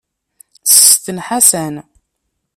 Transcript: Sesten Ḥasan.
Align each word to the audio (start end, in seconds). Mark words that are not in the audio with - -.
Sesten 0.71 1.17
Ḥasan. 1.27 1.75